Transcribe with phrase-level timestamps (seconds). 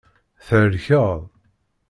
[0.47, 1.19] Thelkeḍ.